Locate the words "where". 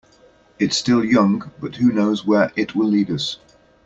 2.25-2.51